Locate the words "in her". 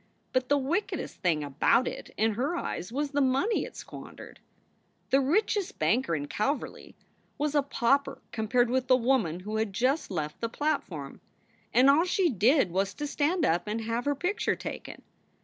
2.17-2.55